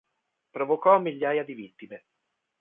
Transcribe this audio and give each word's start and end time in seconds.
Provocò 0.49 0.97
migliaia 0.99 1.43
di 1.43 1.53
vittime. 1.53 2.05